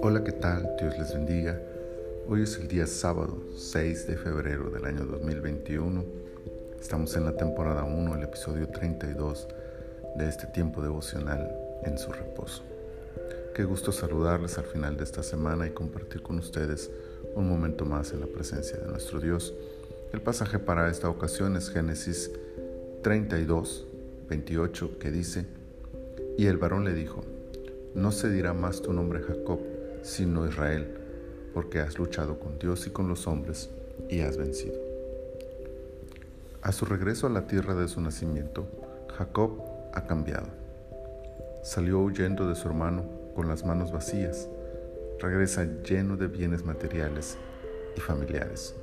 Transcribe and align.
Hola, 0.00 0.24
¿qué 0.24 0.32
tal? 0.32 0.76
Dios 0.78 0.98
les 0.98 1.12
bendiga. 1.12 1.60
Hoy 2.26 2.44
es 2.44 2.56
el 2.56 2.68
día 2.68 2.86
sábado 2.86 3.36
6 3.54 4.06
de 4.06 4.16
febrero 4.16 4.70
del 4.70 4.86
año 4.86 5.04
2021. 5.04 6.02
Estamos 6.80 7.14
en 7.16 7.26
la 7.26 7.36
temporada 7.36 7.84
1, 7.84 8.16
el 8.16 8.22
episodio 8.22 8.66
32 8.68 9.46
de 10.16 10.26
este 10.26 10.46
tiempo 10.46 10.80
devocional 10.80 11.54
en 11.84 11.98
su 11.98 12.10
reposo. 12.10 12.62
Qué 13.54 13.64
gusto 13.64 13.92
saludarles 13.92 14.56
al 14.56 14.64
final 14.64 14.96
de 14.96 15.04
esta 15.04 15.22
semana 15.22 15.66
y 15.66 15.70
compartir 15.70 16.22
con 16.22 16.38
ustedes 16.38 16.90
un 17.34 17.46
momento 17.46 17.84
más 17.84 18.12
en 18.12 18.20
la 18.20 18.26
presencia 18.26 18.78
de 18.78 18.86
nuestro 18.86 19.20
Dios. 19.20 19.52
El 20.14 20.22
pasaje 20.22 20.58
para 20.58 20.90
esta 20.90 21.10
ocasión 21.10 21.56
es 21.58 21.68
Génesis 21.68 22.30
32, 23.02 23.86
28, 24.30 24.98
que 24.98 25.10
dice, 25.10 25.46
Y 26.36 26.46
el 26.46 26.56
varón 26.56 26.84
le 26.84 26.94
dijo, 26.94 27.22
No 27.94 28.12
se 28.12 28.30
dirá 28.30 28.52
más 28.52 28.82
tu 28.82 28.92
nombre 28.92 29.20
Jacob, 29.20 29.60
sino 30.02 30.46
Israel, 30.46 30.86
porque 31.52 31.80
has 31.80 31.98
luchado 31.98 32.38
con 32.38 32.58
Dios 32.58 32.86
y 32.86 32.90
con 32.90 33.08
los 33.08 33.26
hombres 33.26 33.70
y 34.08 34.20
has 34.20 34.36
vencido. 34.36 34.76
A 36.62 36.72
su 36.72 36.84
regreso 36.84 37.26
a 37.26 37.30
la 37.30 37.46
tierra 37.46 37.74
de 37.74 37.88
su 37.88 38.00
nacimiento, 38.00 38.66
Jacob 39.16 39.60
ha 39.92 40.06
cambiado. 40.06 40.46
Salió 41.62 42.00
huyendo 42.00 42.48
de 42.48 42.54
su 42.54 42.68
hermano 42.68 43.04
con 43.34 43.48
las 43.48 43.64
manos 43.64 43.92
vacías. 43.92 44.48
Regresa 45.18 45.64
lleno 45.82 46.16
de 46.16 46.28
bienes 46.28 46.64
materiales 46.64 47.36
y 47.96 48.00
familiares. 48.00 48.74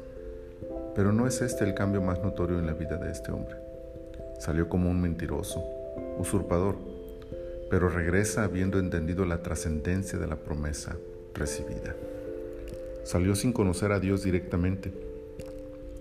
Pero 0.95 1.11
no 1.11 1.27
es 1.27 1.41
este 1.41 1.63
el 1.63 1.73
cambio 1.73 2.01
más 2.01 2.21
notorio 2.21 2.59
en 2.59 2.65
la 2.65 2.73
vida 2.73 2.97
de 2.97 3.11
este 3.11 3.31
hombre. 3.31 3.55
Salió 4.39 4.69
como 4.69 4.89
un 4.89 5.01
mentiroso, 5.01 5.63
usurpador, 6.17 6.75
pero 7.69 7.89
regresa 7.89 8.43
habiendo 8.43 8.79
entendido 8.79 9.25
la 9.25 9.41
trascendencia 9.43 10.17
de 10.17 10.27
la 10.27 10.37
promesa 10.37 10.97
recibida. 11.33 11.95
Salió 13.03 13.35
sin 13.35 13.53
conocer 13.53 13.91
a 13.91 13.99
Dios 13.99 14.23
directamente, 14.23 14.91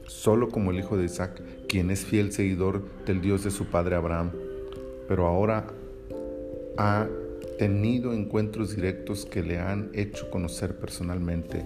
solo 0.06 0.48
como 0.48 0.70
el 0.70 0.78
hijo 0.78 0.96
de 0.96 1.04
Isaac, 1.04 1.40
quien 1.68 1.90
es 1.90 2.04
fiel 2.04 2.32
seguidor 2.32 2.82
del 3.04 3.20
Dios 3.20 3.44
de 3.44 3.50
su 3.50 3.66
padre 3.66 3.96
Abraham, 3.96 4.32
pero 5.06 5.26
ahora 5.26 5.66
ha 6.76 7.06
tenido 7.58 8.12
encuentros 8.12 8.74
directos 8.74 9.26
que 9.26 9.42
le 9.42 9.58
han 9.58 9.90
hecho 9.92 10.30
conocer 10.30 10.76
personalmente 10.76 11.64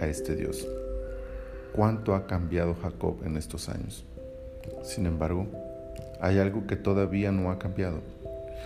a 0.00 0.06
este 0.06 0.36
Dios. 0.36 0.66
¿Cuánto 1.72 2.14
ha 2.14 2.26
cambiado 2.26 2.74
Jacob 2.74 3.18
en 3.24 3.36
estos 3.36 3.68
años? 3.68 4.04
Sin 4.82 5.06
embargo, 5.06 5.46
hay 6.20 6.38
algo 6.38 6.66
que 6.66 6.76
todavía 6.76 7.30
no 7.30 7.50
ha 7.50 7.58
cambiado 7.58 8.00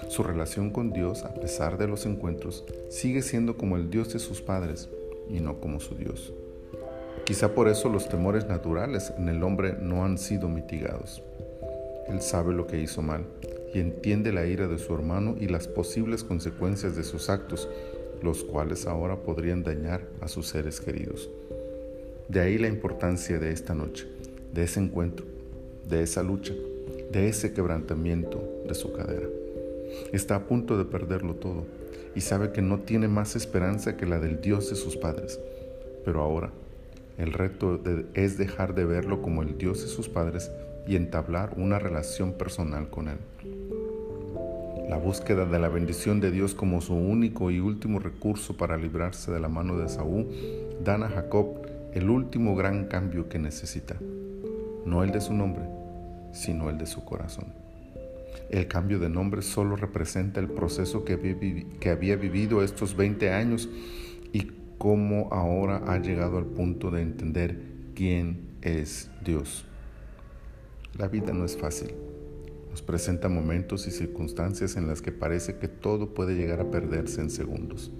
su 0.09 0.23
relación 0.23 0.71
con 0.71 0.93
Dios, 0.93 1.25
a 1.25 1.35
pesar 1.35 1.79
de 1.79 1.89
los 1.89 2.07
encuentros, 2.07 2.65
sigue 2.89 3.23
siendo 3.23 3.57
como 3.57 3.77
el 3.77 3.91
Dios 3.91 4.13
de 4.13 4.19
sus 4.19 4.41
padres 4.41 4.89
y 5.29 5.41
no 5.41 5.61
como 5.61 5.81
su 5.81 5.95
Dios. 5.95 6.33
Quizá 7.25 7.55
por 7.55 7.69
eso 7.69 7.89
los 7.89 8.09
temores 8.09 8.47
naturales 8.47 9.13
en 9.17 9.29
el 9.29 9.43
hombre 9.43 9.77
no 9.81 10.05
han 10.05 10.19
sido 10.19 10.49
mitigados. 10.49 11.23
Él 12.09 12.21
sabe 12.21 12.53
lo 12.53 12.67
que 12.67 12.81
hizo 12.81 13.01
mal 13.01 13.25
y 13.73 13.79
entiende 13.81 14.33
la 14.33 14.45
ira 14.45 14.69
de 14.69 14.79
su 14.79 14.93
hermano 14.95 15.37
y 15.41 15.47
las 15.47 15.69
posibles 15.69 16.25
consecuencias 16.25 16.97
de 16.97 17.05
sus 17.05 17.31
actos, 17.31 17.69
los 18.23 18.45
cuales 18.45 18.87
ahora 18.87 19.17
podrían 19.17 19.63
dañar 19.63 20.03
a 20.21 20.29
sus 20.29 20.49
seres 20.49 20.81
queridos. 20.81 21.31
De 22.29 22.41
ahí 22.41 22.59
la 22.59 22.69
importancia 22.69 23.39
de 23.39 23.53
esta 23.53 23.75
noche, 23.75 24.07
de 24.53 24.65
ese 24.65 24.81
encuentro, 24.81 25.25
de 25.89 26.03
esa 26.03 26.23
lucha, 26.23 26.55
de 27.11 27.29
ese 27.29 27.53
quebrantamiento 27.53 28.43
de 28.67 28.75
su 28.75 28.93
cadera. 28.93 29.29
Está 30.13 30.37
a 30.37 30.47
punto 30.47 30.79
de 30.79 30.85
perderlo 30.85 31.35
todo 31.35 31.67
y 32.15 32.21
sabe 32.21 32.53
que 32.53 32.63
no 32.63 32.81
tiene 32.81 33.09
más 33.09 33.37
esperanza 33.37 33.97
que 33.97 34.07
la 34.07 34.19
del 34.19 34.41
Dios 34.41 34.71
de 34.71 34.77
sus 34.77 34.97
padres. 34.97 35.41
Pero 36.05 36.21
ahora 36.21 36.51
el 37.19 37.33
reto 37.33 37.81
es 38.15 38.39
dejar 38.39 38.75
de 38.75 38.85
verlo 38.85 39.23
como 39.23 39.43
el 39.43 39.59
Dios 39.59 39.83
de 39.83 39.89
sus 39.89 40.09
padres 40.09 40.51
y 40.87 40.97
entablar 40.97 41.55
una 41.57 41.79
relación 41.79 42.33
personal 42.33 42.89
con 42.91 43.09
Él. 43.09 43.19
La 44.89 44.97
búsqueda 44.97 45.47
de 45.47 45.59
la 45.59 45.69
bendición 45.69 46.21
de 46.21 46.31
Dios 46.31 46.55
como 46.55 46.81
su 46.81 46.95
único 46.95 47.51
y 47.51 47.61
último 47.61 47.99
recurso 47.99 48.57
para 48.57 48.77
librarse 48.77 49.31
de 49.31 49.41
la 49.41 49.49
mano 49.49 49.79
de 49.79 49.89
Saúl 49.89 50.27
dan 50.85 51.03
a 51.03 51.09
Jacob 51.09 51.63
el 51.95 52.11
último 52.11 52.57
gran 52.57 52.87
cambio 52.87 53.29
que 53.29 53.39
necesita, 53.39 53.97
no 54.85 55.05
el 55.05 55.13
de 55.13 55.21
su 55.21 55.35
nombre, 55.35 55.63
sino 56.33 56.71
el 56.71 56.79
de 56.79 56.87
su 56.87 57.05
corazón. 57.05 57.62
El 58.51 58.69
cambio 58.69 58.99
de 58.99 59.09
nombre 59.09 59.43
solo 59.43 59.77
representa 59.77 60.41
el 60.41 60.49
proceso 60.49 61.05
que 61.05 61.15
había, 61.91 62.17
vivido 62.17 62.63
estos 62.63 62.97
20 62.97 63.31
años 63.31 63.69
y 64.33 64.51
cómo 64.79 65.29
ahora 65.33 65.83
ha 65.87 65.99
llegado 65.99 66.39
al 66.39 66.47
punto 66.47 66.91
de 66.91 67.03
entender 67.03 67.59
quién 67.95 68.51
es 68.61 69.11
Dios. 69.25 69.65
La 70.99 71.09
vida 71.09 71.33
no 71.33 71.45
es 71.45 71.57
fácil. 71.57 71.95
Nos 72.71 72.83
presenta 72.83 73.29
momentos 73.29 73.87
y 73.87 73.91
circunstancias 73.91 74.77
en 74.77 74.87
las 74.87 75.03
que 75.03 75.13
parece 75.13 75.57
que 75.57 75.69
todo 75.69 76.15
puede 76.15 76.35
llegar 76.35 76.61
a 76.61 76.71
perderse 76.71 77.21
en 77.21 77.31
segundos. 77.31 77.91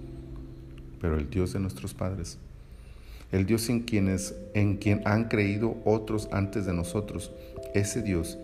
Pero 1.01 1.17
el 1.17 1.29
Dios 1.29 1.53
de 1.53 1.59
nuestros 1.59 1.93
padres, 1.93 2.37
el 3.31 3.45
Dios 3.45 3.69
en, 3.69 3.81
quien 3.81 5.01
han 5.05 5.27
creído 5.27 5.77
otros 5.85 6.29
antes 6.31 6.65
de 6.65 6.73
nosotros, 6.73 7.31
ese 7.73 8.03
Dios 8.03 8.37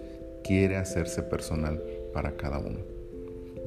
quiere 0.49 0.77
hacerse 0.77 1.21
personal 1.21 1.79
para 2.11 2.35
cada 2.35 2.57
uno. 2.57 2.79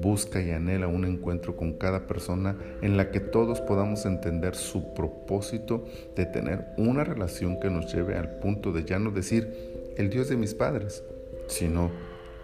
Busca 0.01 0.43
y 0.43 0.51
anhela 0.51 0.89
un 0.89 1.05
encuentro 1.05 1.55
con 1.55 1.75
cada 1.75 2.09
persona 2.09 2.57
en 2.81 2.97
la 2.97 3.13
que 3.13 3.21
todos 3.21 3.61
podamos 3.61 4.05
entender 4.05 4.57
su 4.57 4.93
propósito 4.93 5.85
de 6.17 6.27
tener 6.27 6.65
una 6.77 7.05
relación 7.05 7.61
que 7.61 7.71
nos 7.71 7.95
lleve 7.95 8.17
al 8.17 8.41
punto 8.41 8.73
de 8.73 8.85
ya 8.85 8.99
no 8.99 9.13
decir 9.13 9.49
el 9.97 10.11
Dios 10.11 10.29
de 10.29 10.37
mis 10.37 10.55
padres, 10.55 11.05
sino 11.47 11.93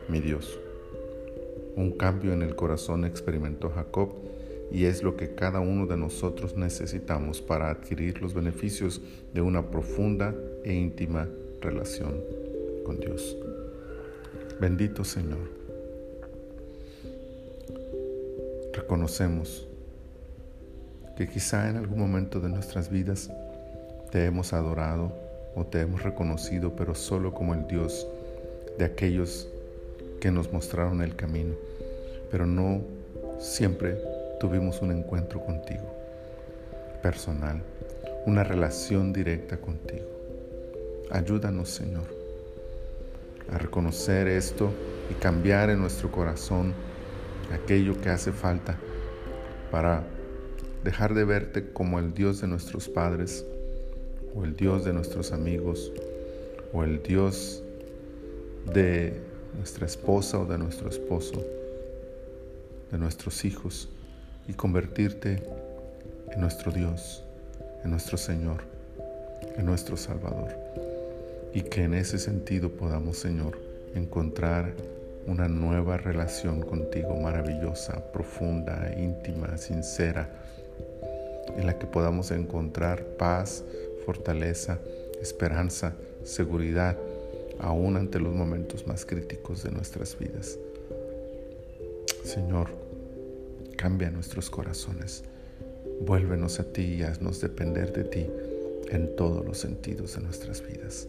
mi 0.09 0.21
Dios. 0.21 0.61
Un 1.75 1.91
cambio 1.91 2.33
en 2.33 2.43
el 2.43 2.55
corazón 2.55 3.05
experimentó 3.05 3.71
Jacob 3.71 4.15
y 4.71 4.85
es 4.85 5.03
lo 5.03 5.17
que 5.17 5.35
cada 5.35 5.59
uno 5.59 5.87
de 5.87 5.97
nosotros 5.97 6.57
necesitamos 6.57 7.43
para 7.43 7.71
adquirir 7.71 8.23
los 8.23 8.35
beneficios 8.35 9.01
de 9.35 9.41
una 9.41 9.69
profunda 9.69 10.33
e 10.63 10.75
íntima 10.75 11.29
relación 11.61 12.21
con 12.85 13.01
Dios. 13.01 13.37
Bendito 14.61 15.05
Señor. 15.05 15.39
Reconocemos 18.73 19.69
que 21.17 21.29
quizá 21.29 21.69
en 21.69 21.77
algún 21.77 22.01
momento 22.01 22.41
de 22.41 22.49
nuestras 22.49 22.91
vidas 22.91 23.31
te 24.11 24.25
hemos 24.25 24.53
adorado 24.53 25.13
o 25.55 25.65
te 25.65 25.81
hemos 25.81 26.03
reconocido, 26.03 26.75
pero 26.75 26.97
solo 26.97 27.35
como 27.35 27.55
el 27.55 27.69
Dios 27.69 28.09
de 28.79 28.85
aquellos 28.85 29.49
que 30.21 30.33
nos 30.33 30.53
mostraron 30.53 31.03
el 31.03 31.15
camino, 31.15 31.55
pero 32.29 32.45
no 32.45 32.83
siempre 33.39 33.97
tuvimos 34.41 34.83
un 34.83 34.91
encuentro 34.91 35.41
contigo, 35.41 35.95
personal, 37.01 37.63
una 38.27 38.43
relación 38.43 39.13
directa 39.13 39.57
contigo. 39.57 40.07
Ayúdanos, 41.11 41.71
Señor, 41.71 42.18
a 43.53 43.59
reconocer 43.59 44.29
esto 44.29 44.73
y 45.11 45.15
cambiar 45.15 45.71
en 45.71 45.81
nuestro 45.81 46.11
corazón 46.11 46.75
aquello 47.53 48.01
que 48.01 48.11
hace 48.11 48.33
falta 48.33 48.79
para 49.71 50.05
dejar 50.85 51.15
de 51.15 51.25
verte 51.25 51.73
como 51.73 51.99
el 51.99 52.15
Dios 52.15 52.41
de 52.41 52.47
nuestros 52.47 52.89
padres 52.89 53.45
o 54.35 54.45
el 54.45 54.55
Dios 54.57 54.85
de 54.85 54.93
nuestros 54.93 55.33
amigos 55.33 55.93
o 56.73 56.85
el 56.85 57.03
Dios 57.03 57.63
de 58.73 59.21
nuestra 59.57 59.87
esposa 59.87 60.39
o 60.39 60.45
de 60.45 60.59
nuestro 60.59 60.89
esposo, 60.89 61.45
de 62.93 62.99
nuestros 62.99 63.45
hijos 63.45 63.89
y 64.47 64.53
convertirte 64.53 65.43
en 66.31 66.41
nuestro 66.41 66.71
Dios, 66.71 67.25
en 67.83 67.91
nuestro 67.91 68.19
Señor, 68.19 68.63
en 69.57 69.65
nuestro 69.65 69.97
Salvador 69.97 70.98
y 71.53 71.63
que 71.63 71.85
en 71.85 71.95
ese 71.95 72.19
sentido 72.19 72.71
podamos, 72.71 73.19
Señor, 73.19 73.59
encontrar 73.95 74.75
una 75.27 75.49
nueva 75.49 75.99
relación 75.99 76.63
contigo 76.63 77.17
maravillosa, 77.17 78.13
profunda, 78.13 78.95
íntima, 78.97 79.59
sincera, 79.59 80.31
en 81.57 81.67
la 81.67 81.79
que 81.79 81.87
podamos 81.87 82.31
encontrar 82.31 83.05
paz, 83.19 83.65
fortaleza, 84.07 84.79
esperanza, 85.21 85.95
seguridad, 86.25 86.97
aún 87.59 87.97
ante 87.97 88.21
los 88.21 88.35
momentos 88.35 88.87
más 88.87 89.05
críticos 89.05 89.63
de 89.63 89.71
nuestras 89.71 90.19
vidas. 90.19 90.59
Señor, 92.25 92.69
cambia 93.77 94.11
nuestros 94.11 94.51
corazones, 94.51 95.25
vuélvenos 96.01 96.61
a 96.61 96.65
ti 96.65 96.83
y 96.83 97.03
haznos 97.03 97.41
depender 97.41 97.93
de 97.93 98.05
ti 98.05 98.27
en 98.91 99.15
todos 99.17 99.45
los 99.45 99.59
sentidos 99.59 100.15
de 100.15 100.23
nuestras 100.23 100.67
vidas. 100.67 101.09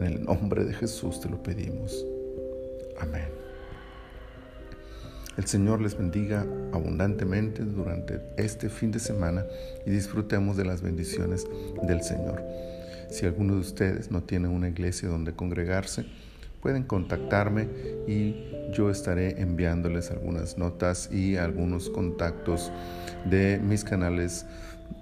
En 0.00 0.06
el 0.06 0.24
nombre 0.24 0.64
de 0.64 0.72
Jesús 0.72 1.20
te 1.20 1.28
lo 1.28 1.42
pedimos. 1.42 2.06
Amén. 2.98 3.28
El 5.36 5.44
Señor 5.44 5.82
les 5.82 5.94
bendiga 5.94 6.46
abundantemente 6.72 7.62
durante 7.62 8.18
este 8.38 8.70
fin 8.70 8.92
de 8.92 8.98
semana 8.98 9.44
y 9.84 9.90
disfrutemos 9.90 10.56
de 10.56 10.64
las 10.64 10.80
bendiciones 10.80 11.46
del 11.82 12.02
Señor. 12.02 12.42
Si 13.10 13.26
alguno 13.26 13.56
de 13.56 13.60
ustedes 13.60 14.10
no 14.10 14.22
tiene 14.22 14.48
una 14.48 14.70
iglesia 14.70 15.10
donde 15.10 15.34
congregarse, 15.34 16.06
pueden 16.62 16.84
contactarme 16.84 17.68
y 18.08 18.36
yo 18.72 18.88
estaré 18.88 19.38
enviándoles 19.42 20.10
algunas 20.10 20.56
notas 20.56 21.10
y 21.12 21.36
algunos 21.36 21.90
contactos 21.90 22.72
de 23.28 23.60
mis 23.62 23.84
canales 23.84 24.46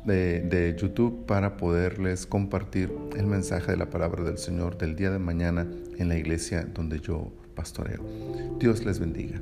de, 0.05 0.76
YouTube 0.79 1.26
para 1.26 1.56
poderles 1.56 2.26
compartir 2.26 2.93
el 3.17 3.26
mensaje 3.26 3.73
de 3.73 3.76
la 3.76 3.90
palabra 3.90 4.23
del 4.25 4.38
Señor 4.38 4.79
del 4.79 4.96
día 4.96 5.11
de 5.11 5.19
mañana 5.19 5.67
en 5.99 6.08
la 6.08 6.17
iglesia 6.17 6.67
donde 6.73 7.00
yo 7.00 7.32
pastoreo. 7.55 8.05
Dios 8.58 8.85
les 8.85 8.99
bendiga. 8.99 9.40